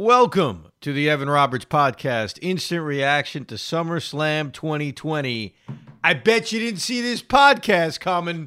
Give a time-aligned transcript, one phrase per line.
[0.00, 5.56] Welcome to the Evan Roberts Podcast, instant reaction to SummerSlam 2020.
[6.04, 8.46] I bet you didn't see this podcast coming.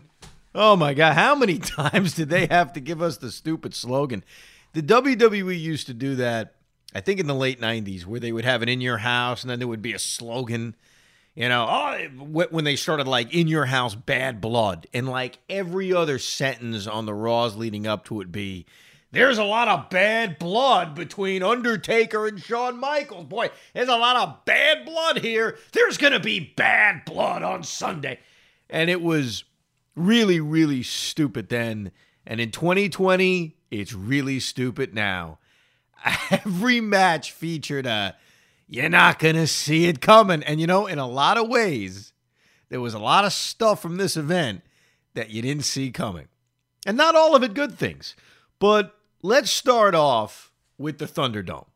[0.56, 4.24] Oh my God, how many times did they have to give us the stupid slogan?
[4.72, 6.56] The WWE used to do that,
[6.96, 9.50] I think in the late 90s, where they would have it in your house and
[9.50, 10.74] then there would be a slogan.
[11.36, 11.98] You know, oh,
[12.50, 17.06] when they started like in your house, bad blood, and like every other sentence on
[17.06, 18.66] the Raws leading up to it be,
[19.12, 23.26] there's a lot of bad blood between Undertaker and Shawn Michaels.
[23.26, 25.58] Boy, there's a lot of bad blood here.
[25.74, 28.20] There's going to be bad blood on Sunday.
[28.70, 29.44] And it was
[29.96, 31.92] really, really stupid then.
[32.26, 35.40] And in 2020, it's really stupid now.
[36.32, 38.16] Every match featured a,
[38.68, 40.42] you're not going to see it coming.
[40.44, 42.14] And you know, in a lot of ways,
[42.70, 44.62] there was a lot of stuff from this event
[45.16, 46.30] that you didn't see coming.
[46.86, 48.16] And not all of it good things.
[48.58, 51.68] But let's start off with the Thunderdome.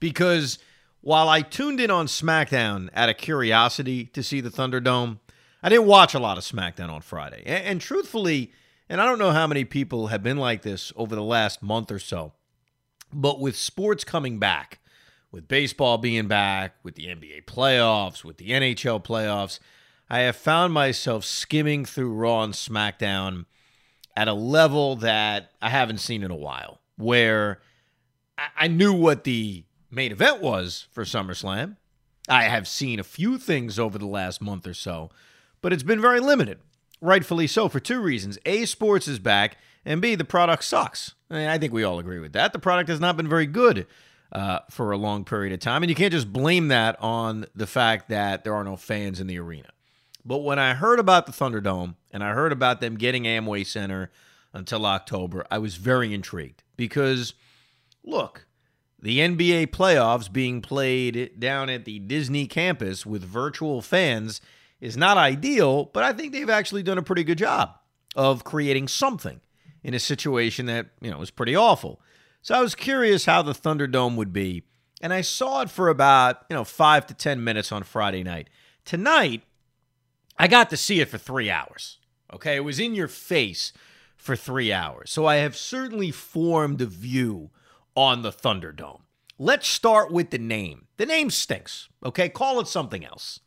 [0.00, 0.58] Because
[1.00, 5.18] while I tuned in on SmackDown out of curiosity to see the Thunderdome,
[5.62, 7.42] I didn't watch a lot of SmackDown on Friday.
[7.46, 8.52] And, and, truthfully,
[8.88, 11.90] and I don't know how many people have been like this over the last month
[11.90, 12.32] or so,
[13.12, 14.80] but with sports coming back,
[15.30, 19.58] with baseball being back, with the NBA playoffs, with the NHL playoffs,
[20.10, 23.46] I have found myself skimming through Raw and SmackDown
[24.16, 27.60] at a level that I haven't seen in a while, where
[28.56, 31.76] I knew what the main event was for SummerSlam.
[32.28, 35.10] I have seen a few things over the last month or so,
[35.60, 36.58] but it's been very limited.
[37.00, 38.38] Rightfully so, for two reasons.
[38.46, 41.14] A, sports is back, and B, the product sucks.
[41.30, 42.52] I, mean, I think we all agree with that.
[42.52, 43.86] The product has not been very good
[44.32, 47.66] uh, for a long period of time, and you can't just blame that on the
[47.66, 49.68] fact that there are no fans in the arena.
[50.24, 54.12] But when I heard about the Thunderdome and I heard about them getting Amway Center
[54.52, 57.34] until October, I was very intrigued because,
[58.04, 58.46] look,
[59.02, 64.40] the NBA playoffs being played down at the Disney campus with virtual fans
[64.80, 67.74] is not ideal, but I think they've actually done a pretty good job
[68.14, 69.40] of creating something
[69.82, 72.00] in a situation that, you know, was pretty awful.
[72.42, 74.62] So I was curious how the Thunderdome would be,
[75.00, 78.48] and I saw it for about, you know, 5 to 10 minutes on Friday night.
[78.84, 79.42] Tonight,
[80.38, 81.98] I got to see it for three hours.
[82.34, 82.56] Okay.
[82.56, 83.72] It was in your face
[84.16, 85.10] for three hours.
[85.10, 87.50] So I have certainly formed a view
[87.96, 89.00] on the Thunderdome.
[89.38, 90.86] Let's start with the name.
[90.96, 91.88] The name stinks.
[92.04, 92.28] Okay.
[92.28, 93.40] Call it something else.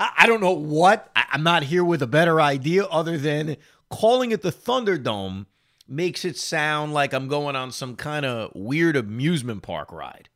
[0.00, 1.10] I, don't know what.
[1.16, 3.56] I'm not here with a better idea other than
[3.90, 5.46] calling it the Thunderdome
[5.88, 10.28] makes it sound like I'm going on some kind of weird amusement park ride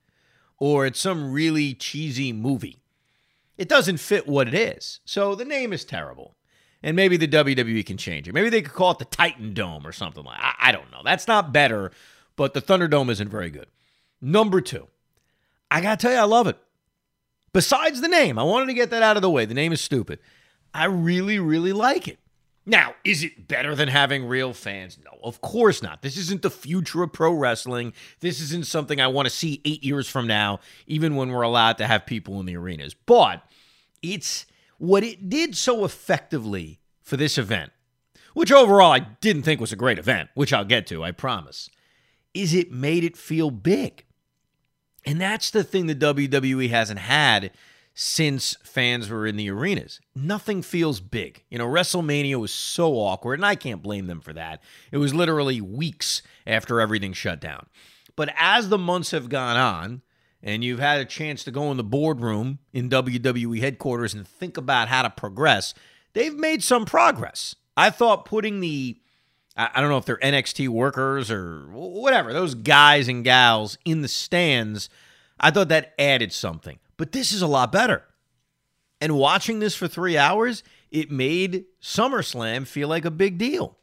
[0.59, 2.79] or it's some really cheesy movie.
[3.59, 5.01] It doesn't fit what it is.
[5.05, 6.35] So the name is terrible.
[6.83, 8.35] And maybe the WWE can change it.
[8.35, 11.03] Maybe they could call it the Titan Dome or something like I, I don't know.
[11.05, 11.93] That's not better,
[12.37, 13.67] but the Thunderdome isn't very good.
[14.21, 14.89] Number two,
[15.71, 16.59] I got to tell you, I love it.
[17.53, 19.45] Besides the name, I wanted to get that out of the way.
[19.45, 20.19] The name is stupid.
[20.75, 22.19] I really, really like it.
[22.65, 24.97] Now, is it better than having real fans?
[25.05, 26.03] No, of course not.
[26.03, 27.93] This isn't the future of pro wrestling.
[28.21, 31.79] This isn't something I want to see eight years from now, even when we're allowed
[31.79, 32.95] to have people in the arenas.
[32.95, 33.43] But
[34.01, 34.47] it's
[34.79, 37.73] what it did so effectively for this event,
[38.35, 41.69] which overall I didn't think was a great event, which I'll get to, I promise,
[42.35, 44.05] is it made it feel big.
[45.05, 47.51] And that's the thing the WWE hasn't had
[47.95, 50.01] since fans were in the arenas.
[50.15, 51.43] Nothing feels big.
[51.51, 54.63] You know, WrestleMania was so awkward, and I can't blame them for that.
[54.91, 57.67] It was literally weeks after everything shut down.
[58.17, 60.03] But as the months have gone on,
[60.43, 64.57] and you've had a chance to go in the boardroom in WWE headquarters and think
[64.57, 65.75] about how to progress,
[66.13, 67.55] they've made some progress.
[67.77, 68.99] I thought putting the
[69.55, 74.09] I don't know if they're NXT workers or whatever, those guys and gals in the
[74.09, 74.89] stands,
[75.39, 76.79] I thought that added something.
[76.97, 78.03] But this is a lot better.
[79.01, 83.77] And watching this for three hours, it made SummerSlam feel like a big deal.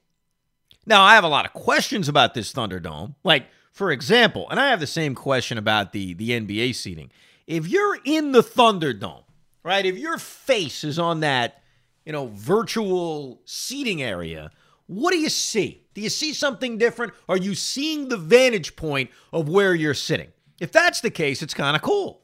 [0.87, 3.13] Now, I have a lot of questions about this Thunderdome.
[3.23, 7.11] Like, for example, and I have the same question about the, the NBA seating.
[7.47, 9.23] If you're in the Thunderdome,
[9.63, 11.63] right, if your face is on that,
[12.05, 14.51] you know, virtual seating area,
[14.87, 15.83] what do you see?
[15.93, 17.13] Do you see something different?
[17.27, 20.29] Are you seeing the vantage point of where you're sitting?
[20.59, 22.21] If that's the case, it's kind of cool.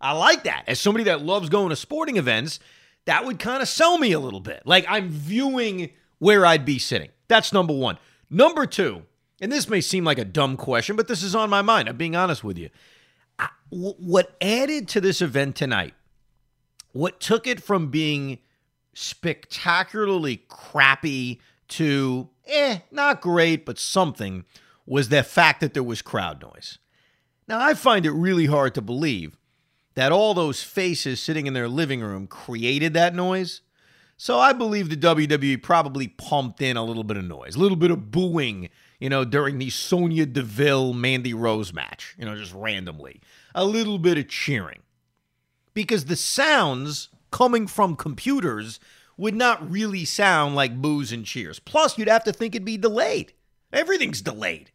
[0.00, 0.64] I like that.
[0.66, 2.58] As somebody that loves going to sporting events,
[3.04, 4.62] that would kind of sell me a little bit.
[4.64, 7.10] Like I'm viewing where I'd be sitting.
[7.28, 7.98] That's number one.
[8.28, 9.02] Number two,
[9.40, 11.88] and this may seem like a dumb question, but this is on my mind.
[11.88, 12.70] I'm being honest with you.
[13.38, 15.94] I, w- what added to this event tonight,
[16.92, 18.38] what took it from being
[18.92, 24.44] spectacularly crappy to eh, not great, but something,
[24.86, 26.78] was the fact that there was crowd noise.
[27.46, 29.36] Now, I find it really hard to believe
[29.94, 33.60] that all those faces sitting in their living room created that noise.
[34.16, 37.76] So I believe the WWE probably pumped in a little bit of noise, a little
[37.76, 38.68] bit of booing,
[39.00, 43.20] you know, during the Sonya Deville Mandy Rose match, you know, just randomly.
[43.54, 44.80] A little bit of cheering.
[45.72, 48.78] Because the sounds coming from computers
[49.16, 51.58] would not really sound like boos and cheers.
[51.58, 53.32] Plus, you'd have to think it'd be delayed.
[53.72, 54.70] Everything's delayed.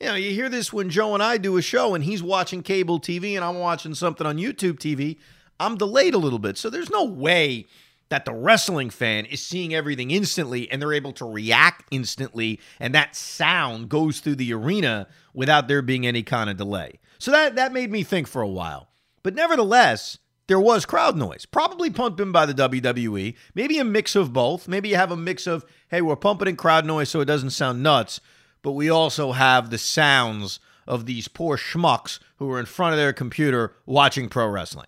[0.00, 2.62] You know, you hear this when Joe and I do a show and he's watching
[2.62, 5.16] cable TV and I'm watching something on YouTube TV.
[5.60, 6.58] I'm delayed a little bit.
[6.58, 7.66] So there's no way
[8.08, 12.94] that the wrestling fan is seeing everything instantly and they're able to react instantly and
[12.94, 16.98] that sound goes through the arena without there being any kind of delay.
[17.18, 18.88] So that that made me think for a while.
[19.22, 20.18] But nevertheless,
[20.48, 23.36] there was crowd noise, probably pumped in by the WWE.
[23.54, 24.66] Maybe a mix of both.
[24.66, 27.50] Maybe you have a mix of, hey, we're pumping in crowd noise so it doesn't
[27.50, 28.20] sound nuts
[28.62, 32.98] but we also have the sounds of these poor schmucks who are in front of
[32.98, 34.86] their computer watching pro wrestling.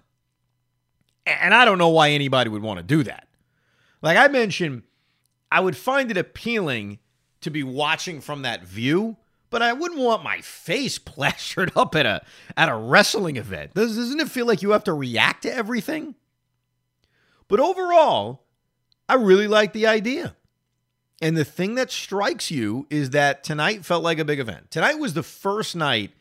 [1.26, 3.29] And I don't know why anybody would want to do that.
[4.03, 4.82] Like I mentioned,
[5.50, 6.99] I would find it appealing
[7.41, 9.17] to be watching from that view,
[9.50, 12.23] but I wouldn't want my face plastered up at a
[12.56, 13.75] at a wrestling event.
[13.75, 16.15] Doesn't it feel like you have to react to everything?
[17.49, 18.44] But overall,
[19.09, 20.37] I really like the idea.
[21.23, 24.70] And the thing that strikes you is that tonight felt like a big event.
[24.70, 26.12] Tonight was the first night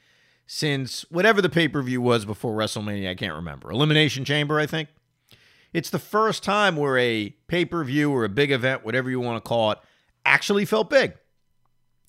[0.53, 3.71] since whatever the pay per view was before WrestleMania, I can't remember.
[3.71, 4.88] Elimination Chamber, I think.
[5.73, 9.19] It's the first time where a pay per view or a big event, whatever you
[9.19, 9.79] want to call it,
[10.23, 11.15] actually felt big.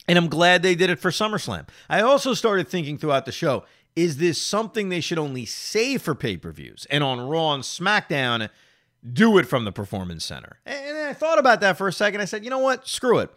[0.07, 1.69] And I'm glad they did it for SummerSlam.
[1.89, 3.65] I also started thinking throughout the show
[3.97, 6.87] is this something they should only save for pay per views?
[6.91, 8.51] And on Raw and SmackDown,
[9.11, 10.59] do it from the Performance Center.
[10.67, 12.21] And I thought about that for a second.
[12.21, 12.87] I said, you know what?
[12.87, 13.31] Screw it.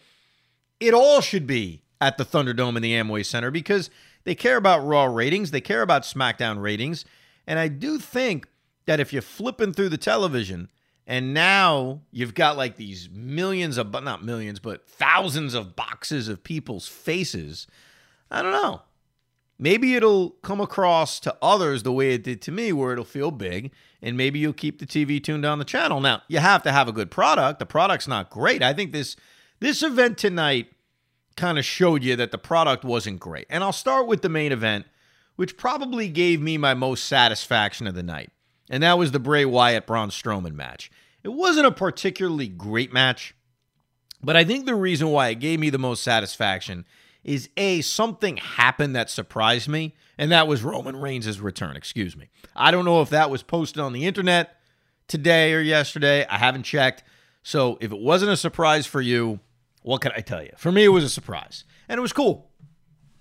[0.81, 3.89] It all should be at the Thunderdome and the Amway Center because
[4.27, 7.06] they care about Raw ratings, they care about SmackDown ratings.
[7.47, 8.50] And I do think
[8.85, 10.68] that if you're flipping through the television
[11.07, 16.44] and now you've got like these millions of, not millions, but thousands of boxes of
[16.44, 17.68] people's faces,
[18.29, 18.81] I don't know.
[19.57, 23.31] Maybe it'll come across to others the way it did to me, where it'll feel
[23.31, 23.71] big,
[24.01, 26.01] and maybe you'll keep the TV tuned on the channel.
[26.01, 27.59] Now, you have to have a good product.
[27.59, 28.62] The product's not great.
[28.62, 29.15] I think this
[29.62, 30.68] this event tonight
[31.38, 33.48] kind of showed you that the product wasn't great.
[33.50, 34.86] And I'll start with the main event,
[35.36, 38.31] which probably gave me my most satisfaction of the night.
[38.69, 40.92] And that was the Bray Wyatt Braun Strowman match.
[41.24, 43.36] It wasn't a particularly great match,
[44.22, 46.86] but I think the reason why it gave me the most satisfaction
[47.24, 51.75] is A, something happened that surprised me, and that was Roman Reigns' return.
[51.75, 52.30] Excuse me.
[52.56, 54.57] I don't know if that was posted on the internet
[55.07, 56.25] today or yesterday.
[56.28, 57.04] I haven't checked.
[57.44, 59.39] So if it wasn't a surprise for you,
[59.88, 60.51] what can I tell you?
[60.57, 61.63] For me, it was a surprise.
[61.88, 62.51] And it was cool.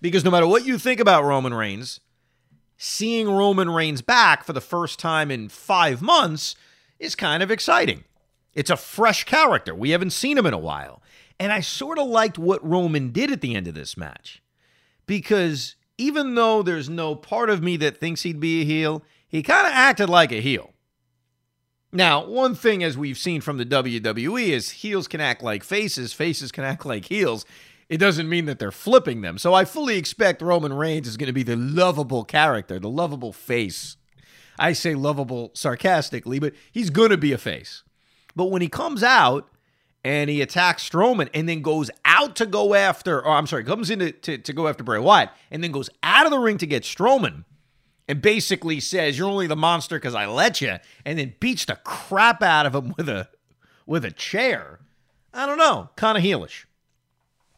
[0.00, 2.00] Because no matter what you think about Roman Reigns,
[2.76, 6.56] seeing Roman Reigns back for the first time in five months
[6.98, 8.02] is kind of exciting.
[8.52, 9.76] It's a fresh character.
[9.76, 11.00] We haven't seen him in a while.
[11.38, 14.42] And I sort of liked what Roman did at the end of this match
[15.06, 19.40] because even though there's no part of me that thinks he'd be a heel, he
[19.40, 20.72] kind of acted like a heel.
[21.96, 26.12] Now, one thing as we've seen from the WWE is heels can act like faces,
[26.12, 27.46] faces can act like heels.
[27.88, 29.38] It doesn't mean that they're flipping them.
[29.38, 33.32] So I fully expect Roman Reigns is going to be the lovable character, the lovable
[33.32, 33.96] face.
[34.58, 37.82] I say lovable sarcastically, but he's going to be a face.
[38.34, 39.48] But when he comes out,
[40.04, 43.88] and he attacks Strowman and then goes out to go after, or I'm sorry, comes
[43.88, 46.58] in to, to, to, go after Bray Wyatt and then goes out of the ring
[46.58, 47.44] to get Strowman
[48.08, 51.76] and basically says, You're only the monster because I let you, and then beats the
[51.84, 53.28] crap out of him with a
[53.86, 54.80] with a chair.
[55.32, 56.64] I don't know, kind of heelish.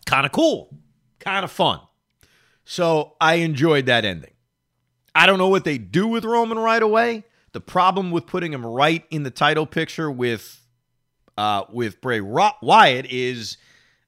[0.06, 0.74] Kind of cool.
[1.20, 1.80] Kind of fun.
[2.64, 4.32] So I enjoyed that ending.
[5.14, 7.24] I don't know what they do with Roman right away.
[7.52, 10.64] The problem with putting him right in the title picture with
[11.36, 13.56] uh, with Bray Wyatt is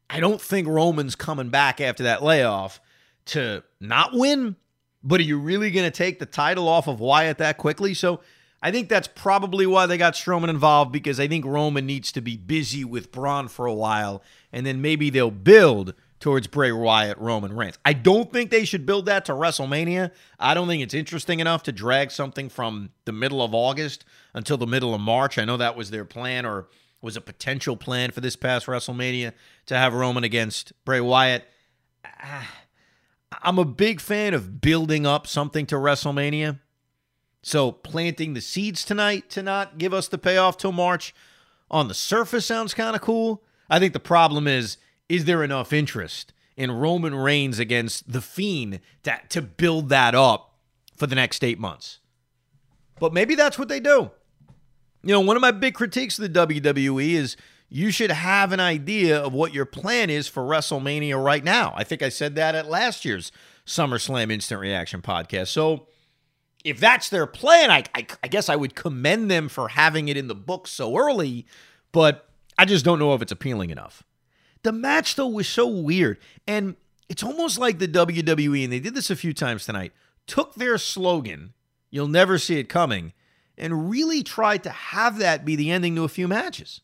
[0.09, 2.81] I don't think Roman's coming back after that layoff
[3.27, 4.57] to not win.
[5.03, 7.95] But are you really going to take the title off of Wyatt that quickly?
[7.95, 8.21] So
[8.63, 12.21] I think that's probably why they got Strowman involved because I think Roman needs to
[12.21, 17.17] be busy with Braun for a while, and then maybe they'll build towards Bray Wyatt,
[17.17, 17.79] Roman Reigns.
[17.83, 20.11] I don't think they should build that to WrestleMania.
[20.39, 24.05] I don't think it's interesting enough to drag something from the middle of August
[24.35, 25.39] until the middle of March.
[25.39, 26.69] I know that was their plan, or
[27.01, 29.33] was a potential plan for this past WrestleMania
[29.67, 31.49] to have Roman against Bray Wyatt.
[32.05, 32.47] Ah,
[33.43, 36.59] I'm a big fan of building up something to WrestleMania.
[37.43, 41.15] So planting the seeds tonight to not give us the payoff till March
[41.71, 43.43] on the surface sounds kind of cool.
[43.69, 44.77] I think the problem is
[45.09, 50.55] is there enough interest in Roman Reigns against The Fiend to, to build that up
[50.97, 51.99] for the next eight months.
[52.99, 54.11] But maybe that's what they do.
[55.03, 57.37] You know, one of my big critiques of the WWE is
[57.71, 61.73] you should have an idea of what your plan is for WrestleMania right now.
[61.77, 63.31] I think I said that at last year's
[63.65, 65.49] SummerSlam Instant Reaction podcast.
[65.49, 65.87] So
[66.65, 70.17] if that's their plan, I, I, I guess I would commend them for having it
[70.17, 71.47] in the book so early,
[71.93, 74.03] but I just don't know if it's appealing enough.
[74.65, 76.19] The match, though, was so weird.
[76.49, 76.75] And
[77.09, 79.93] it's almost like the WWE, and they did this a few times tonight,
[80.27, 81.55] took their slogan,
[81.93, 83.13] You'll never see it coming,
[83.59, 86.83] and really tried to have that be the ending to a few matches.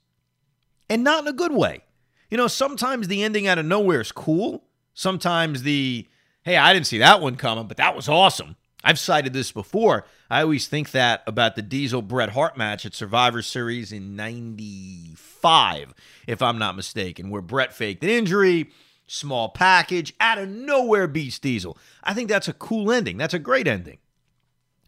[0.88, 1.83] And not in a good way.
[2.31, 4.64] You know, sometimes the ending out of nowhere is cool.
[4.95, 6.07] Sometimes the,
[6.43, 8.57] hey, I didn't see that one coming, but that was awesome.
[8.83, 10.07] I've cited this before.
[10.31, 15.93] I always think that about the Diesel Bret Hart match at Survivor Series in 95,
[16.26, 18.71] if I'm not mistaken, where Bret faked an injury,
[19.09, 21.76] small package, out of nowhere beats Diesel.
[22.05, 23.16] I think that's a cool ending.
[23.16, 23.99] That's a great ending.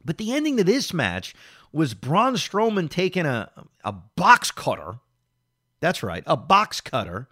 [0.05, 1.35] But the ending to this match
[1.73, 3.51] was Braun Strowman taking a,
[3.85, 5.01] a box cutter.
[5.81, 7.29] That's right, a box cutter.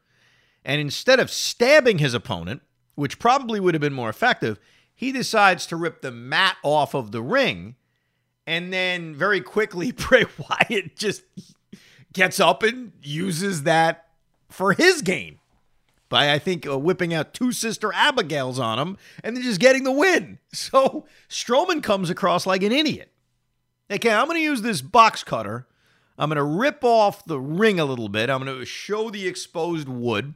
[0.65, 2.63] And instead of stabbing his opponent,
[2.95, 4.59] which probably would have been more effective,
[4.95, 7.77] he decides to rip the mat off of the ring.
[8.47, 11.23] And then very quickly, Bray Wyatt just
[12.13, 14.09] gets up and uses that
[14.49, 15.39] for his gain
[16.09, 19.85] by, I think, uh, whipping out two sister Abigails on him and then just getting
[19.85, 20.39] the win.
[20.57, 23.13] So Strowman comes across like an idiot.
[23.91, 25.67] Okay, I'm going to use this box cutter.
[26.19, 28.31] I'm going to rip off the ring a little bit.
[28.31, 30.35] I'm going to show the exposed wood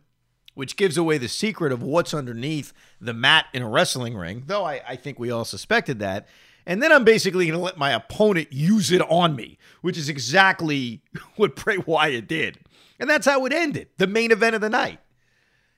[0.55, 4.65] which gives away the secret of what's underneath the mat in a wrestling ring, though
[4.65, 6.29] I, I think we all suspected that.
[6.67, 10.09] And then I'm basically going to let my opponent use it on me, which is
[10.09, 11.03] exactly
[11.37, 12.59] what Bray Wyatt did.
[12.99, 14.99] And that's how it ended, the main event of the night.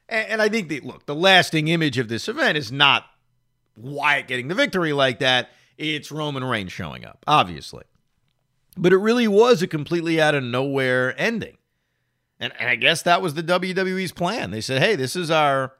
[0.08, 3.04] And, and I think that, look, the lasting image of this event is not
[3.76, 5.50] Wyatt getting the victory like that.
[5.78, 7.84] It's Roman Reigns showing up, obviously.
[8.76, 11.58] But it really was a completely out of nowhere ending.
[12.40, 14.50] And, and I guess that was the WWE's plan.
[14.50, 15.74] They said, hey, this is our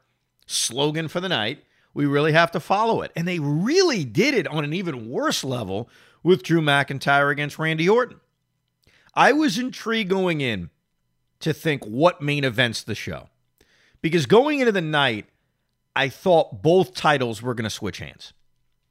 [0.45, 1.63] slogan for the night.
[1.93, 3.11] We really have to follow it.
[3.15, 5.89] And they really did it on an even worse level
[6.23, 8.19] with Drew McIntyre against Randy Orton.
[9.13, 10.69] I was intrigued going in
[11.41, 13.29] to think what main events the show.
[14.01, 15.25] Because going into the night,
[15.95, 18.33] I thought both titles were going to switch hands.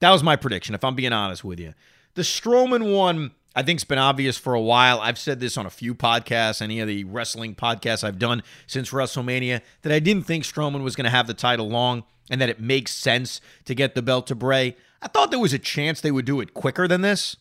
[0.00, 1.74] That was my prediction, if I'm being honest with you.
[2.14, 5.00] The Strowman one I think it's been obvious for a while.
[5.00, 8.90] I've said this on a few podcasts, any of the wrestling podcasts I've done since
[8.90, 12.48] WrestleMania, that I didn't think Strowman was going to have the title long and that
[12.48, 14.76] it makes sense to get the belt to Bray.
[15.02, 17.36] I thought there was a chance they would do it quicker than this,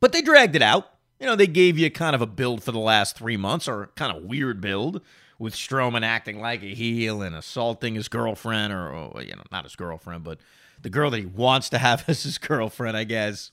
[0.00, 0.90] but they dragged it out.
[1.18, 3.90] You know, they gave you kind of a build for the last three months, or
[3.96, 5.00] kind of weird build
[5.38, 9.64] with Strowman acting like a heel and assaulting his girlfriend, or, or you know, not
[9.64, 10.38] his girlfriend, but
[10.80, 13.50] the girl that he wants to have as his girlfriend, I guess.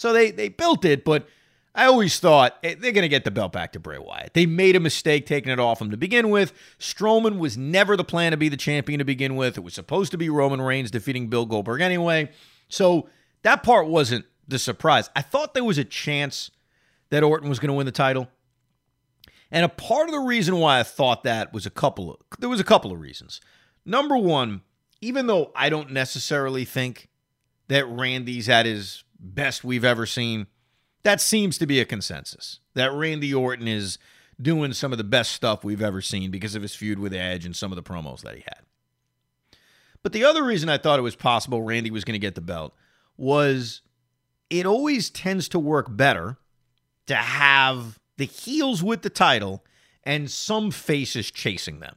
[0.00, 1.28] So they they built it, but
[1.74, 4.32] I always thought eh, they're going to get the belt back to Bray Wyatt.
[4.32, 6.54] They made a mistake taking it off him to begin with.
[6.78, 9.58] Strowman was never the plan to be the champion to begin with.
[9.58, 12.30] It was supposed to be Roman Reigns defeating Bill Goldberg anyway.
[12.70, 13.10] So
[13.42, 15.10] that part wasn't the surprise.
[15.14, 16.50] I thought there was a chance
[17.10, 18.28] that Orton was going to win the title.
[19.50, 22.48] And a part of the reason why I thought that was a couple of there
[22.48, 23.42] was a couple of reasons.
[23.84, 24.62] Number 1,
[25.02, 27.10] even though I don't necessarily think
[27.68, 30.46] that Randy's at his best we've ever seen.
[31.02, 33.98] That seems to be a consensus that Randy Orton is
[34.40, 37.44] doing some of the best stuff we've ever seen because of his feud with Edge
[37.44, 38.62] and some of the promos that he had.
[40.02, 42.40] But the other reason I thought it was possible Randy was going to get the
[42.40, 42.74] belt
[43.16, 43.82] was
[44.48, 46.38] it always tends to work better
[47.06, 49.64] to have the heels with the title
[50.04, 51.96] and some faces chasing them.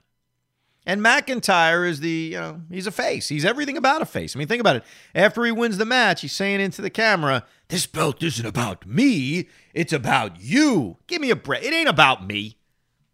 [0.85, 3.29] And McIntyre is the, you know, he's a face.
[3.29, 4.35] He's everything about a face.
[4.35, 4.83] I mean, think about it.
[5.15, 9.47] After he wins the match, he's saying into the camera, This belt isn't about me.
[9.73, 10.97] It's about you.
[11.07, 11.63] Give me a break.
[11.63, 12.57] It ain't about me.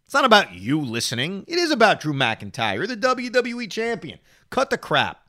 [0.04, 1.44] It's not about you listening.
[1.46, 4.18] It is about Drew McIntyre, the WWE champion.
[4.50, 5.28] Cut the crap.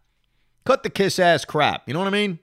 [0.66, 1.88] Cut the kiss ass crap.
[1.88, 2.40] You know what I mean?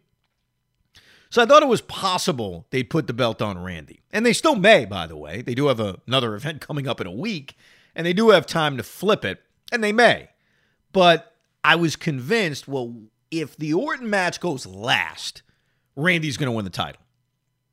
[1.31, 4.01] So I thought it was possible they'd put the belt on Randy.
[4.13, 5.43] And they still may, by the way.
[5.43, 7.57] They do have a, another event coming up in a week,
[7.97, 10.29] and they do have time to flip it and they may.
[10.93, 11.35] But
[11.65, 12.95] I was convinced, well,
[13.31, 15.43] if the Orton match goes last,
[15.97, 17.03] Randy's going to win the title.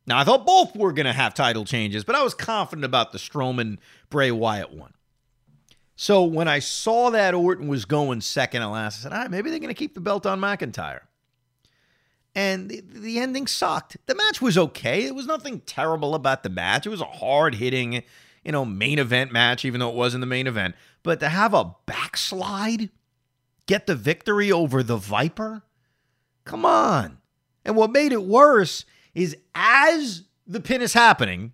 [0.08, 3.12] Now, I thought both were going to have title changes, but I was confident about
[3.12, 3.78] the Strowman
[4.10, 4.94] Bray Wyatt one.
[5.96, 9.32] So when I saw that Orton was going second and last, I said, all right,
[9.32, 11.02] maybe they're going to keep the belt on McIntyre.
[12.36, 13.96] And the, the ending sucked.
[14.06, 15.06] The match was okay.
[15.06, 16.86] It was nothing terrible about the match.
[16.86, 18.04] It was a hard hitting,
[18.46, 20.76] you know, main event match, even though it wasn't the main event.
[21.04, 22.90] But to have a backslide,
[23.66, 25.64] get the victory over the Viper?
[26.46, 27.18] Come on.
[27.66, 28.86] And what made it worse
[29.16, 31.54] is as the pin is happening,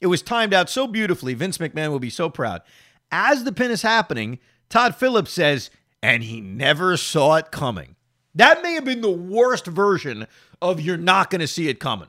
[0.00, 1.34] it was timed out so beautifully.
[1.34, 2.62] Vince McMahon will be so proud.
[3.10, 5.70] As the pin is happening, Todd Phillips says,
[6.02, 7.96] and he never saw it coming.
[8.36, 10.28] That may have been the worst version
[10.62, 12.08] of you're not going to see it coming.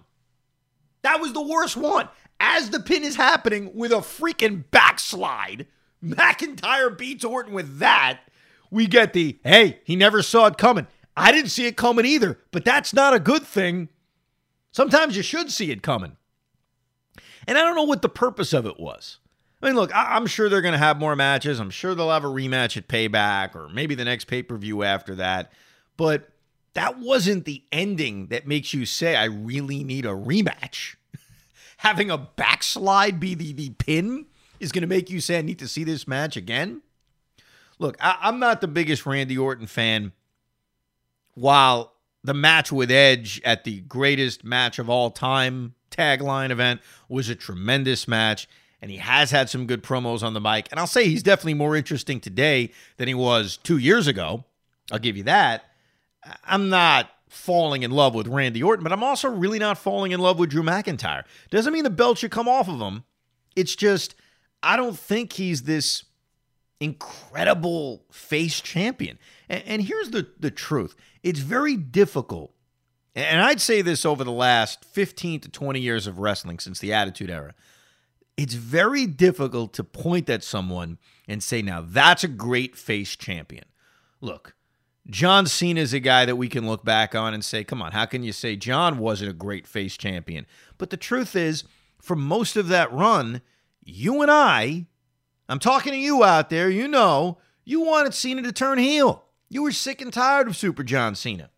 [1.01, 2.07] That was the worst one.
[2.43, 5.67] As the pin is happening with a freaking backslide,
[6.03, 8.21] McIntyre beats Orton with that.
[8.71, 10.87] We get the, hey, he never saw it coming.
[11.15, 13.89] I didn't see it coming either, but that's not a good thing.
[14.71, 16.17] Sometimes you should see it coming.
[17.47, 19.19] And I don't know what the purpose of it was.
[19.61, 21.59] I mean, look, I- am sure they're going to have more matches.
[21.59, 24.81] I'm sure they'll have a rematch at Payback or maybe the next pay per view
[24.81, 25.51] after that.
[25.95, 26.31] But
[26.73, 30.95] that wasn't the ending that makes you say, I really need a rematch.
[31.81, 34.27] Having a backslide be the, the pin
[34.59, 36.83] is going to make you say, I need to see this match again.
[37.79, 40.11] Look, I, I'm not the biggest Randy Orton fan.
[41.33, 47.29] While the match with Edge at the greatest match of all time tagline event was
[47.29, 48.47] a tremendous match,
[48.79, 50.67] and he has had some good promos on the mic.
[50.69, 54.43] And I'll say he's definitely more interesting today than he was two years ago.
[54.91, 55.65] I'll give you that.
[56.45, 60.19] I'm not falling in love with Randy Orton, but I'm also really not falling in
[60.19, 61.23] love with Drew McIntyre.
[61.49, 63.05] Doesn't mean the belt should come off of him.
[63.55, 64.15] It's just,
[64.61, 66.03] I don't think he's this
[66.81, 69.17] incredible face champion.
[69.47, 72.53] And, and here's the, the truth it's very difficult.
[73.15, 76.93] And I'd say this over the last 15 to 20 years of wrestling since the
[76.93, 77.53] Attitude Era.
[78.35, 80.97] It's very difficult to point at someone
[81.27, 83.65] and say, now that's a great face champion.
[84.21, 84.55] Look,
[85.09, 87.91] John Cena is a guy that we can look back on and say, come on,
[87.91, 90.45] how can you say John wasn't a great face champion?
[90.77, 91.63] But the truth is,
[91.99, 93.41] for most of that run,
[93.83, 94.85] you and I,
[95.49, 99.25] I'm talking to you out there, you know, you wanted Cena to turn heel.
[99.49, 101.49] You were sick and tired of Super John Cena.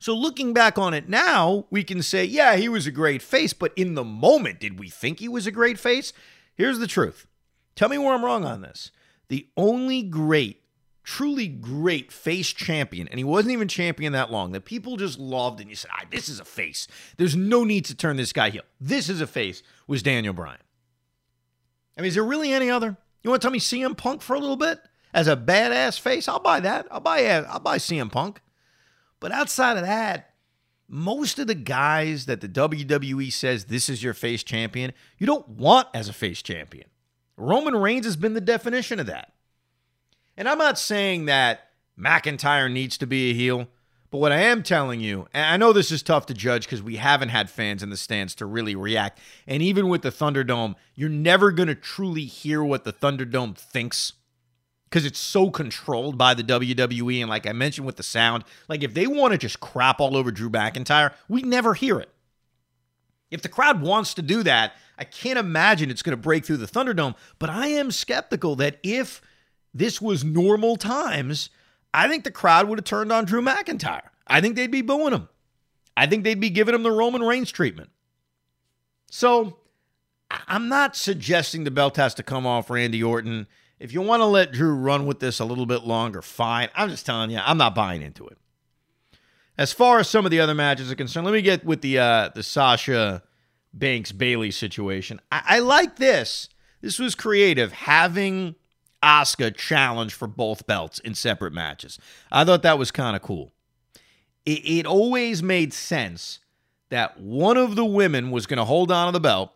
[0.00, 3.52] So looking back on it now, we can say, yeah, he was a great face,
[3.52, 6.12] but in the moment, did we think he was a great face?
[6.54, 7.26] Here's the truth.
[7.74, 8.90] Tell me where I'm wrong on this.
[9.28, 10.62] The only great,
[11.08, 15.60] truly great face champion, and he wasn't even champion that long, that people just loved
[15.60, 16.86] and you said, ah, this is a face.
[17.16, 18.62] There's no need to turn this guy heel.
[18.80, 20.58] This is a face, was Daniel Bryan.
[21.96, 22.96] I mean, is there really any other?
[23.22, 24.80] You want to tell me CM Punk for a little bit?
[25.14, 26.86] as a badass face, I'll buy that.
[26.90, 28.40] I'll buy I'll buy CM Punk.
[29.20, 30.34] But outside of that,
[30.88, 35.48] most of the guys that the WWE says this is your face champion, you don't
[35.48, 36.86] want as a face champion.
[37.36, 39.32] Roman Reigns has been the definition of that.
[40.38, 43.66] And I'm not saying that McIntyre needs to be a heel,
[44.12, 46.80] but what I am telling you, and I know this is tough to judge because
[46.80, 49.18] we haven't had fans in the stands to really react.
[49.48, 54.12] And even with the Thunderdome, you're never going to truly hear what the Thunderdome thinks
[54.84, 57.20] because it's so controlled by the WWE.
[57.20, 60.16] And like I mentioned with the sound, like if they want to just crap all
[60.16, 62.10] over Drew McIntyre, we never hear it.
[63.32, 66.58] If the crowd wants to do that, I can't imagine it's going to break through
[66.58, 67.16] the Thunderdome.
[67.40, 69.20] But I am skeptical that if
[69.74, 71.50] this was normal times,
[71.92, 74.08] I think the crowd would have turned on Drew McIntyre.
[74.26, 75.28] I think they'd be booing him.
[75.96, 77.90] I think they'd be giving him the Roman Reigns treatment.
[79.10, 79.58] So
[80.46, 83.46] I'm not suggesting the belt has to come off Randy Orton
[83.78, 86.68] if you want to let Drew run with this a little bit longer, fine.
[86.74, 88.38] I'm just telling you, I'm not buying into it.
[89.56, 91.98] As far as some of the other matches are concerned, let me get with the
[91.98, 93.22] uh, the Sasha
[93.72, 95.20] Banks Bayley situation.
[95.32, 96.48] I-, I like this.
[96.80, 98.54] This was creative, having
[99.02, 101.98] Asuka challenge for both belts in separate matches.
[102.32, 103.52] I thought that was kind of cool.
[104.44, 106.40] It, it always made sense
[106.90, 109.52] that one of the women was going to hold on to the belt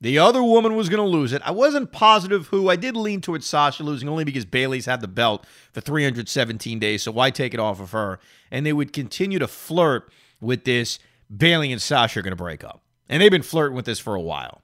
[0.00, 1.42] the other woman was going to lose it.
[1.44, 2.68] I wasn't positive who.
[2.68, 7.02] I did lean towards Sasha losing only because Bayley's had the belt for 317 days,
[7.02, 8.20] so why take it off of her?
[8.50, 11.00] And they would continue to flirt with this
[11.34, 12.80] Bayley and Sasha are going to break up.
[13.08, 14.62] And they've been flirting with this for a while.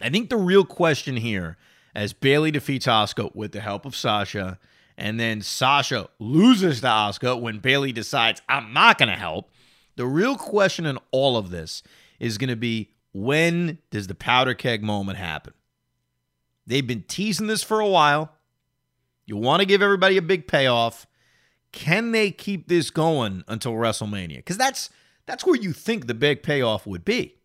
[0.00, 1.56] I think the real question here,
[1.96, 4.58] as Bayley defeats Asuka with the help of Sasha,
[4.98, 9.50] and then Sasha loses to Asuka when Bayley decides, I'm not going to help.
[9.96, 11.82] The real question in all of this
[12.20, 15.54] is going to be when does the powder keg moment happen?
[16.66, 18.30] They've been teasing this for a while.
[19.24, 21.06] You want to give everybody a big payoff.
[21.72, 24.36] Can they keep this going until WrestleMania?
[24.36, 24.90] Because that's
[25.24, 27.36] that's where you think the big payoff would be.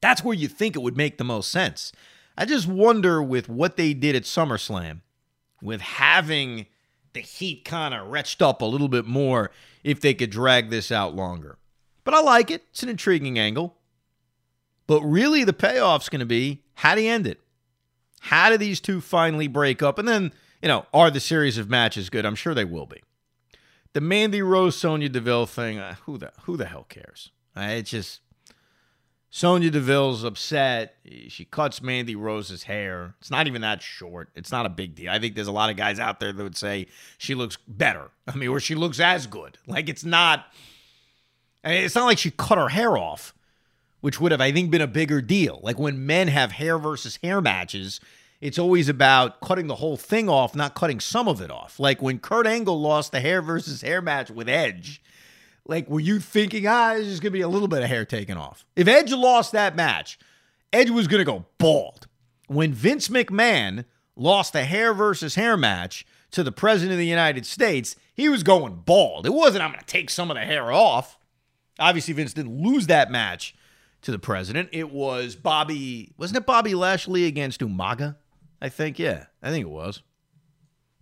[0.00, 1.92] That's where you think it would make the most sense.
[2.40, 5.02] I just wonder with what they did at SummerSlam,
[5.60, 6.66] with having
[7.12, 9.50] the heat kind of retched up a little bit more,
[9.84, 11.58] if they could drag this out longer.
[12.02, 12.64] But I like it.
[12.70, 13.76] It's an intriguing angle.
[14.86, 17.40] But really, the payoff's going to be how do you end it?
[18.20, 19.98] How do these two finally break up?
[19.98, 22.24] And then, you know, are the series of matches good?
[22.24, 23.02] I'm sure they will be.
[23.92, 25.78] the Mandy Rose Sonya Deville thing.
[25.78, 27.30] Uh, who the who the hell cares?
[27.56, 28.20] Uh, it's just
[29.32, 30.96] Sonya Deville's upset.
[31.28, 33.14] She cuts Mandy Rose's hair.
[33.20, 34.28] It's not even that short.
[34.34, 35.12] It's not a big deal.
[35.12, 38.10] I think there's a lot of guys out there that would say she looks better.
[38.26, 39.56] I mean, or she looks as good.
[39.66, 40.46] Like it's not.
[41.62, 43.34] It's not like she cut her hair off,
[44.00, 45.60] which would have, I think, been a bigger deal.
[45.62, 48.00] Like when men have hair versus hair matches,
[48.40, 51.78] it's always about cutting the whole thing off, not cutting some of it off.
[51.78, 55.02] Like when Kurt Angle lost the hair versus hair match with Edge
[55.66, 58.04] like, were you thinking, ah, there's just going to be a little bit of hair
[58.04, 58.64] taken off?
[58.76, 60.18] If Edge lost that match,
[60.72, 62.06] Edge was going to go bald.
[62.46, 63.84] When Vince McMahon
[64.16, 68.42] lost the hair versus hair match to the President of the United States, he was
[68.42, 69.26] going bald.
[69.26, 71.18] It wasn't, I'm going to take some of the hair off.
[71.78, 73.54] Obviously, Vince didn't lose that match
[74.02, 74.68] to the President.
[74.72, 78.16] It was Bobby, wasn't it Bobby Lashley against Umaga?
[78.60, 80.02] I think, yeah, I think it was.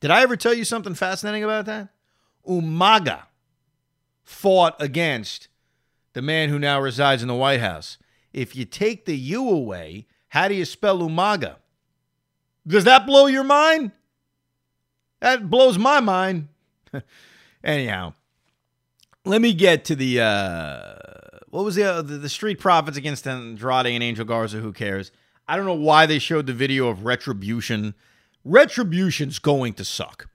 [0.00, 1.88] Did I ever tell you something fascinating about that?
[2.46, 3.22] Umaga
[4.28, 5.48] fought against
[6.12, 7.96] the man who now resides in the White House.
[8.32, 11.56] If you take the U away, how do you spell Umaga?
[12.66, 13.92] Does that blow your mind?
[15.20, 16.48] That blows my mind.
[17.64, 18.12] Anyhow,
[19.24, 23.26] let me get to the uh, what was the, uh, the the Street Profits against
[23.26, 24.58] Andrade and Angel Garza.
[24.58, 25.10] Who cares?
[25.48, 27.94] I don't know why they showed the video of Retribution.
[28.44, 30.28] Retribution's going to suck.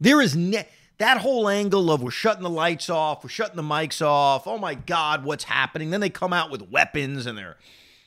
[0.00, 0.66] There is ne-
[0.98, 4.46] that whole angle of we're shutting the lights off, we're shutting the mics off.
[4.46, 5.90] Oh my God, what's happening?
[5.90, 7.56] Then they come out with weapons and they're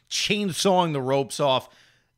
[0.10, 1.70] chainsawing the ropes off.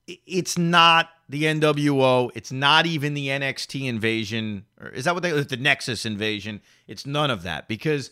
[0.07, 2.31] It's not the NWO.
[2.35, 4.65] It's not even the NXT invasion.
[4.81, 6.61] Or is that what they the Nexus invasion?
[6.87, 8.09] It's none of that because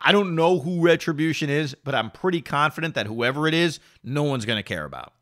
[0.00, 4.22] I don't know who Retribution is, but I'm pretty confident that whoever it is, no
[4.22, 5.12] one's going to care about.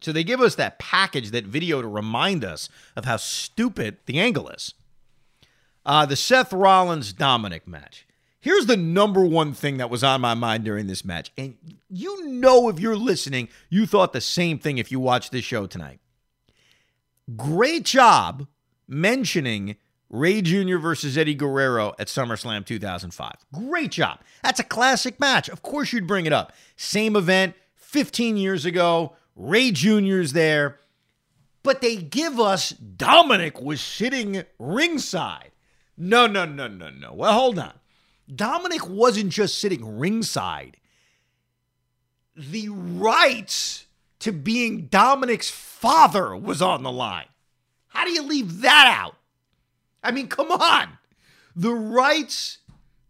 [0.00, 4.20] So they give us that package, that video to remind us of how stupid the
[4.20, 4.74] angle is.
[5.88, 8.06] Uh, the Seth Rollins Dominik match.
[8.40, 11.32] Here's the number one thing that was on my mind during this match.
[11.38, 11.56] And
[11.88, 15.66] you know, if you're listening, you thought the same thing if you watched this show
[15.66, 15.98] tonight.
[17.34, 18.46] Great job
[18.86, 19.76] mentioning
[20.10, 20.76] Rey Jr.
[20.76, 23.32] versus Eddie Guerrero at SummerSlam 2005.
[23.54, 24.20] Great job.
[24.42, 25.48] That's a classic match.
[25.48, 26.52] Of course, you'd bring it up.
[26.76, 29.14] Same event 15 years ago.
[29.34, 30.78] Rey Jr.'s there.
[31.62, 35.50] But they give us Dominik was sitting ringside.
[35.98, 37.12] No, no, no, no, no.
[37.12, 37.74] Well, hold on.
[38.30, 40.76] Dominik wasn't just sitting ringside.
[42.36, 43.86] The rights
[44.20, 47.26] to being Dominik's father was on the line.
[47.88, 49.16] How do you leave that out?
[50.02, 50.98] I mean, come on.
[51.56, 52.58] The rights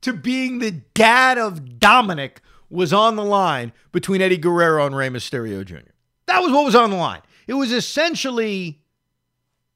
[0.01, 2.38] to being the dad of Dominik
[2.70, 5.90] was on the line between Eddie Guerrero and Rey Mysterio Jr.
[6.27, 7.22] That was what was on the line.
[7.46, 8.81] It was essentially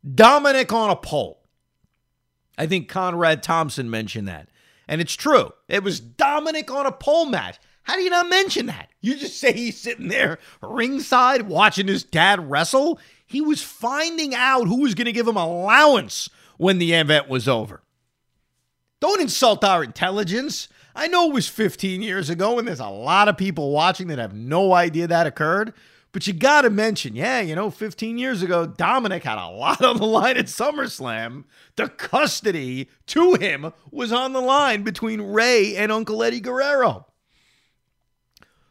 [0.07, 1.42] Dominik on a pole.
[2.59, 4.49] I think Conrad Thompson mentioned that.
[4.89, 5.53] And it's true.
[5.69, 7.59] It was Dominik on a pole match.
[7.85, 8.91] How do you not mention that?
[9.01, 13.01] You just say he's sitting there ringside watching his dad wrestle.
[13.27, 17.49] He was finding out who was going to give him allowance when the event was
[17.49, 17.83] over.
[19.01, 20.69] Don't insult our intelligence.
[20.95, 24.19] I know it was 15 years ago, and there's a lot of people watching that
[24.19, 25.73] have no idea that occurred.
[26.13, 29.83] But you got to mention, yeah, you know, 15 years ago, Dominik had a lot
[29.83, 31.45] on the line at SummerSlam.
[31.77, 37.07] The custody to him was on the line between Rey and Uncle Eddie Guerrero.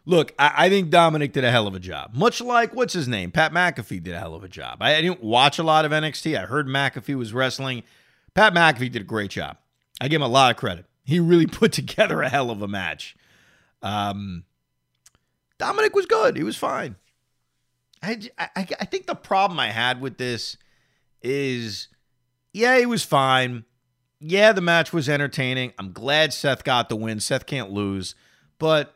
[0.06, 2.14] Look, I, I, think Dominik did a hell of a job.
[2.14, 3.32] Much like, what's his name?
[3.32, 4.78] Pat McAfee did a hell of a job.
[4.82, 6.40] I, I didn't watch a lot of NXT.
[6.40, 7.84] I heard McAfee was wrestling.
[8.34, 9.58] Pat McAfee did a great job.
[10.00, 10.86] I give him a lot of credit.
[11.04, 13.16] He really put together a hell of a match.
[13.82, 14.44] Um,
[15.60, 16.36] Dominik was good.
[16.36, 16.96] He was fine.
[18.04, 20.58] I, I, I think the problem I had with this
[21.22, 21.88] is,
[22.54, 23.66] yeah, he was fine.
[24.20, 25.74] Yeah, the match was entertaining.
[25.78, 27.20] I'm glad Seth got the win.
[27.20, 28.16] Seth can't lose.
[28.60, 28.96] But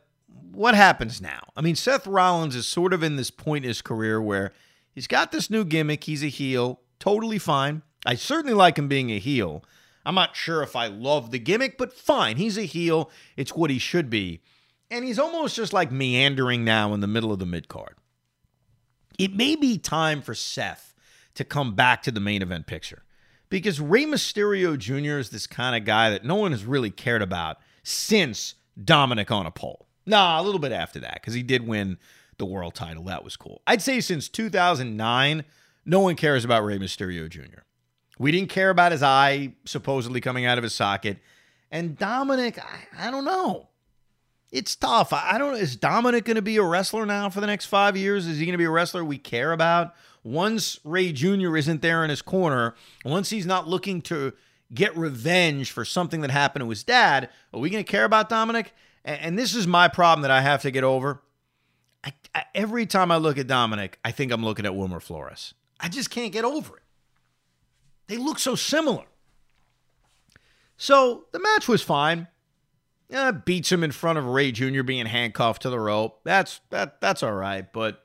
[0.52, 1.50] what happens now?
[1.56, 4.54] I mean, Seth Rollins is sort of in this point in his career where
[4.94, 6.04] he's got this new gimmick.
[6.04, 6.82] He's a heel.
[7.00, 7.82] Totally fine.
[8.06, 9.64] I certainly like him being a heel.
[10.06, 12.38] I'm not sure if I love the gimmick, but fine.
[12.38, 13.10] He's a heel.
[13.36, 14.42] It's what he should be.
[14.92, 17.96] And he's almost just like meandering now in the middle of the mid card
[19.18, 20.94] it may be time for Seth
[21.36, 23.04] to come back to the main event picture
[23.50, 25.18] because Rey Mysterio Jr.
[25.18, 29.46] is this kind of guy that no one has really cared about since Dominik on
[29.46, 29.88] a pole.
[30.06, 31.98] Nah, a little bit after that because he did win
[32.38, 33.04] the world title.
[33.06, 33.62] That was cool.
[33.68, 35.44] I'd say since 2009,
[35.86, 37.62] no one cares about Rey Mysterio Jr.
[38.18, 41.20] We didn't care about his eye supposedly coming out of his socket.
[41.72, 43.70] And Dominik, I, I don't know
[44.52, 45.12] it's tough.
[45.12, 45.54] I don't.
[45.54, 45.58] Know.
[45.58, 48.28] Is Dominik going to be a wrestler now for the next five years?
[48.28, 49.94] Is he going to be a wrestler we care about?
[50.24, 51.56] Once Rey Jr.
[51.56, 54.34] isn't there in his corner, once he's not looking to
[54.74, 58.30] get revenge for something that happened to his dad, are we going to care about
[58.30, 58.68] Dominik?
[59.04, 61.22] And, and, this is my problem that I have to get over.
[62.04, 65.54] I, I, every time I look at Dominik, I think I'm looking at Wilmer Flores.
[65.80, 66.84] I just can't get over it.
[68.08, 69.06] They look so similar.
[70.78, 72.28] So the match was fine.
[73.10, 74.82] Yeah, beats him in front of Rey Jr.
[74.84, 76.22] being handcuffed to the rope.
[76.24, 78.04] That's that that's all right, but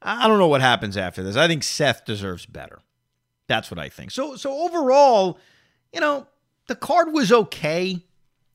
[0.00, 1.36] I don't know what happens after this.
[1.36, 2.80] I think Seth deserves better.
[3.46, 4.10] That's what I think.
[4.10, 5.38] So so overall,
[5.92, 6.26] you know,
[6.66, 8.04] the card was okay.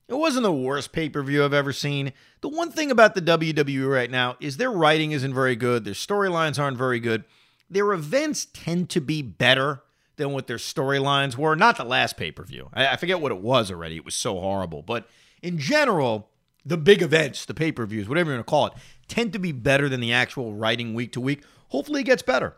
[0.10, 2.14] It wasn't the worst pay-per-view I've ever seen.
[2.40, 5.84] The one thing about the WWE right now is their writing isn't very good.
[5.84, 7.26] Their storylines aren't very good.
[7.70, 9.84] Their events tend to be better
[10.16, 11.58] than what their storylines were.
[11.58, 12.70] Not the last pay-per-view.
[12.74, 13.98] I, I forget what it was already.
[13.98, 14.82] It was so horrible.
[14.82, 15.10] But
[15.48, 16.30] in general,
[16.66, 18.74] the big events, the pay-per-views, whatever you want to call it,
[19.08, 21.42] tend to be better than the actual writing week to week.
[21.70, 22.56] Hopefully it gets better.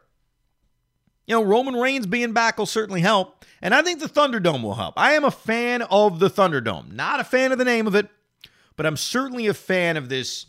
[1.27, 3.45] You know, Roman Reigns being back will certainly help.
[3.61, 4.95] And I think the Thunderdome will help.
[4.97, 6.91] I am a fan of the Thunderdome.
[6.91, 8.09] Not a fan of the name of it,
[8.75, 10.47] but I'm certainly a fan of this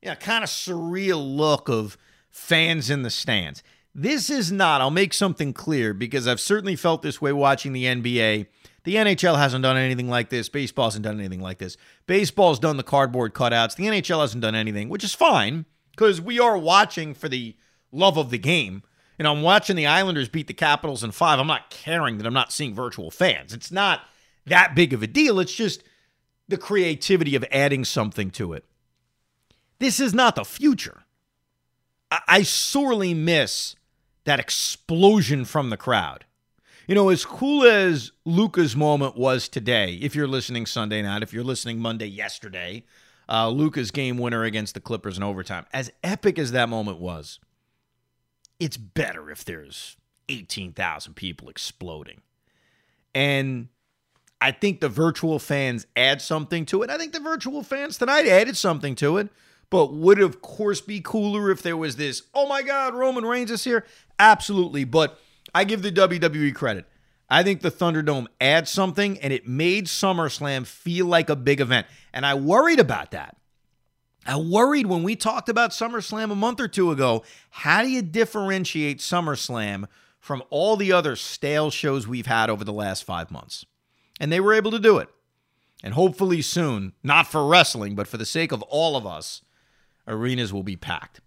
[0.00, 1.98] you know, kind of surreal look of
[2.30, 3.64] fans in the stands.
[3.92, 7.84] This is not, I'll make something clear because I've certainly felt this way watching the
[7.84, 8.46] NBA.
[8.84, 10.48] The NHL hasn't done anything like this.
[10.48, 11.76] Baseball hasn't done anything like this.
[12.06, 13.76] Baseball's done the cardboard cutouts.
[13.76, 17.56] The NHL hasn't done anything, which is fine because we are watching for the
[17.90, 18.82] love of the game.
[19.18, 21.38] And I'm watching the Islanders beat the Capitals in five.
[21.38, 23.54] I'm not caring that I'm not seeing virtual fans.
[23.54, 24.02] It's not
[24.44, 25.40] that big of a deal.
[25.40, 25.82] It's just
[26.48, 28.64] the creativity of adding something to it.
[29.78, 31.04] This is not the future.
[32.10, 33.76] I, I sorely miss
[34.24, 36.24] that explosion from the crowd.
[36.86, 41.32] You know, as cool as Luka's moment was today, if you're listening Sunday night, if
[41.32, 42.84] you're listening Monday yesterday,
[43.26, 47.40] uh, Luka's game winner against the Clippers in overtime, as epic as that moment was,
[48.60, 49.96] it's better if there's
[50.28, 52.20] 18,000 people exploding.
[53.14, 53.68] And
[54.42, 56.90] I think the virtual fans add something to it.
[56.90, 59.30] I think the virtual fans tonight added something to it,
[59.70, 63.50] but would of course be cooler if there was this, oh my God, Roman Reigns
[63.50, 63.86] is here.
[64.18, 64.84] Absolutely.
[64.84, 65.18] But
[65.52, 66.86] I give the WWE credit.
[67.28, 71.86] I think the Thunderdome adds something and it made SummerSlam feel like a big event.
[72.12, 73.36] And I worried about that.
[74.26, 77.24] I worried when we talked about SummerSlam a month or two ago.
[77.50, 79.86] How do you differentiate SummerSlam
[80.18, 83.66] from all the other stale shows we've had over the last five months?
[84.20, 85.08] And they were able to do it.
[85.82, 89.42] And hopefully soon, not for wrestling, but for the sake of all of us,
[90.08, 91.20] arenas will be packed.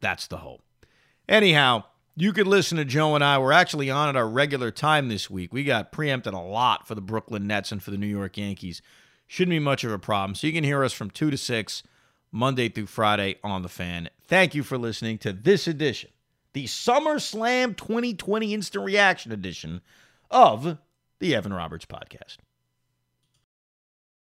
[0.00, 0.62] That's the hope.
[1.26, 1.84] Anyhow,
[2.16, 3.38] you could listen to Joe and I.
[3.38, 5.52] We're actually on at our regular time this week.
[5.52, 8.82] We got preempted a lot for the Brooklyn Nets and for the New York Yankees.
[9.26, 10.34] Shouldn't be much of a problem.
[10.34, 11.82] So you can hear us from 2 to 6
[12.30, 14.10] Monday through Friday on The Fan.
[14.26, 16.10] Thank you for listening to this edition,
[16.52, 19.80] the SummerSlam 2020 Instant Reaction edition
[20.30, 20.78] of
[21.18, 22.36] the Evan Roberts Podcast.